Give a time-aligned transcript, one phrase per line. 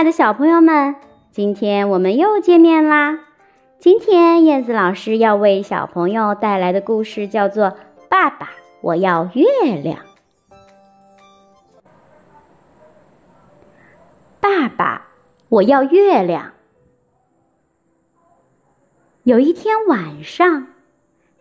[0.00, 0.96] 亲爱的小朋友们，
[1.30, 3.18] 今天我们又见面啦！
[3.78, 7.66] 今天燕子老师要为小朋友带来的故事叫做
[8.08, 8.48] 《爸爸，
[8.80, 9.44] 我要月
[9.76, 9.98] 亮》。
[14.40, 15.08] 爸爸，
[15.50, 16.52] 我要月亮。
[19.24, 20.68] 有一天晚上，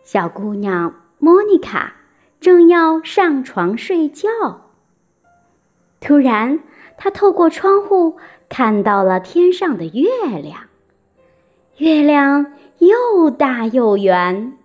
[0.03, 1.93] 小姑娘莫妮卡
[2.41, 4.27] 正要上床睡觉，
[6.01, 6.59] 突然，
[7.01, 8.17] 他透过窗户
[8.49, 10.09] 看到了天上的月
[10.41, 10.63] 亮。
[11.77, 14.57] 月亮又大又圆，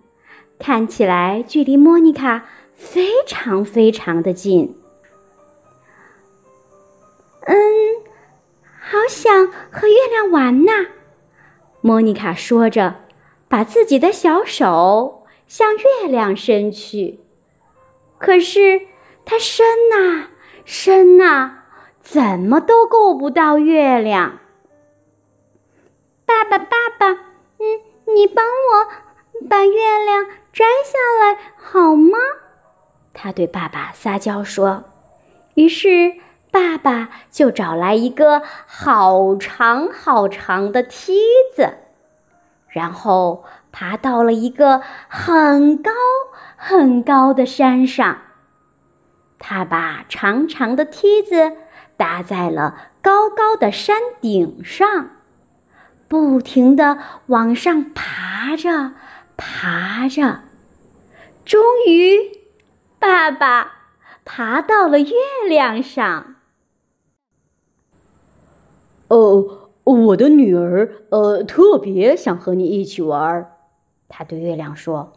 [0.59, 2.43] 看起来距离莫妮卡
[2.73, 4.77] 非常非常的近。
[7.47, 7.55] 嗯，
[8.81, 10.87] 好想和月亮玩呐！
[11.79, 12.95] 莫妮卡说着，
[13.47, 17.21] 把自己的小手向月亮伸去。
[18.17, 18.81] 可是
[19.23, 20.27] 它伸呐
[20.65, 21.64] 伸呐，
[22.05, 24.37] 怎么都够不到月亮。
[26.23, 26.67] 爸爸，爸
[26.99, 27.65] 爸，嗯，
[28.15, 32.17] 你帮我把月亮摘下来好吗？
[33.11, 34.83] 他对爸爸撒娇说。
[35.55, 36.13] 于是，
[36.51, 41.19] 爸爸就找来一个好长好长的梯
[41.55, 41.73] 子，
[42.67, 45.91] 然后爬到了一个很高
[46.55, 48.21] 很高的山上。
[49.39, 51.57] 他把长长的梯子
[51.97, 55.09] 搭在了高高的山顶上。
[56.07, 58.93] 不停地往上爬着，
[59.35, 60.41] 爬着，
[61.43, 62.19] 终于，
[62.99, 63.71] 爸爸
[64.23, 65.13] 爬到了月
[65.49, 66.35] 亮上。
[69.07, 73.51] 哦，我的女儿，呃，特别想和你一起玩。
[74.07, 75.13] 他对月亮说：“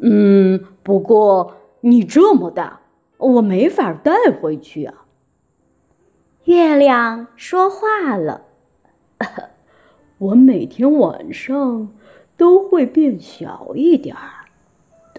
[0.00, 2.80] 嗯，不过你这么大，
[3.18, 5.04] 我没法带回去啊。”
[6.44, 8.42] 月亮说话了。
[10.18, 11.88] 我每天晚上
[12.36, 14.46] 都会变小一点儿，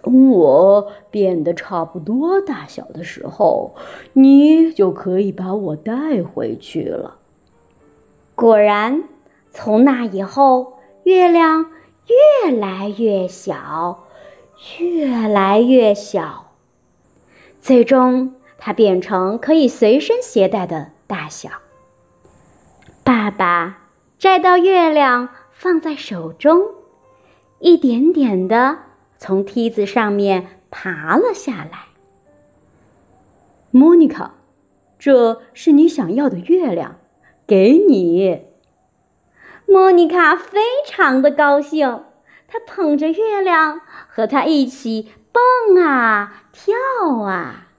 [0.01, 3.75] 等我变得差不多大小的时候，
[4.13, 7.17] 你就可以把我带回去了。
[8.35, 9.03] 果然，
[9.51, 11.67] 从那以后，月亮
[12.45, 14.05] 越来越小，
[14.79, 16.51] 越来越小，
[17.59, 21.49] 最终它变成可以随身携带的大小。
[23.03, 23.79] 爸爸。
[24.17, 26.61] 摘到月亮，放在手中，
[27.57, 28.77] 一点点的
[29.17, 31.87] 从梯子上面爬了下来。
[33.71, 34.35] 莫妮卡，
[34.99, 36.99] 这是你想要的月亮，
[37.47, 38.43] 给你。
[39.65, 42.03] 莫妮卡非常的高兴，
[42.47, 46.75] 她捧着月亮，和它一起蹦啊跳
[47.23, 47.69] 啊，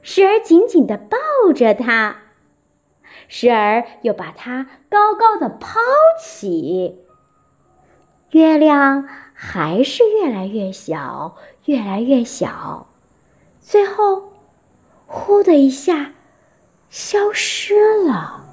[0.00, 2.22] 时而紧紧的抱着它。
[3.28, 5.80] 时而又把它高高的抛
[6.20, 6.98] 起，
[8.30, 12.86] 月亮还是越来越小，越来越小，
[13.60, 14.32] 最后，
[15.06, 16.12] 呼的一下，
[16.90, 18.44] 消失了。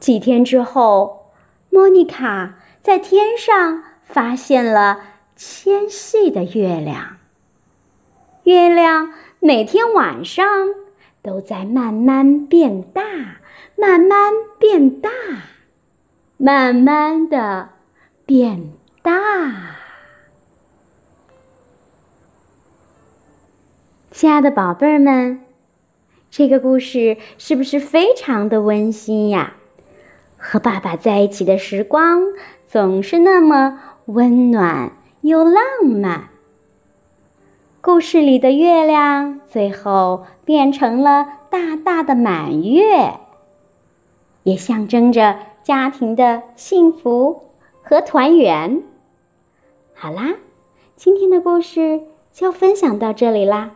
[0.00, 1.32] 几天之后，
[1.70, 5.00] 莫妮卡在天上发现了
[5.36, 7.18] 纤细的月亮。
[8.44, 10.44] 月亮每天晚上。
[11.28, 13.02] 都在慢慢变大，
[13.76, 15.10] 慢慢变大，
[16.38, 17.68] 慢慢的
[18.24, 18.70] 变
[19.02, 19.12] 大。
[24.10, 25.40] 亲爱的宝贝儿们，
[26.30, 29.52] 这个故事是不是非常的温馨呀？
[30.38, 32.22] 和爸爸在一起的时光
[32.66, 36.30] 总是那么温暖又浪漫。
[37.90, 43.18] 故事里的月亮最后变成了大大的满月，
[44.42, 47.44] 也象征着家庭的幸福
[47.80, 48.82] 和团圆。
[49.94, 50.34] 好啦，
[50.96, 53.70] 今天的故事就分享到这里啦，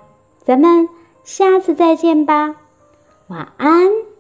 [0.45, 0.91] 咱们
[1.25, 2.57] 下次再见吧，
[3.29, 4.12] 晚安。